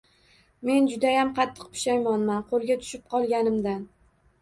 Men 0.69 0.87
judayam 0.93 1.29
qattiq 1.41 1.69
pushaymonman 1.75 2.43
qo'lga 2.51 2.81
tushib 2.83 3.07
qolganimdan... 3.15 3.89